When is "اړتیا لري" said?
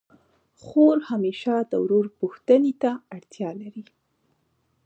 3.15-3.83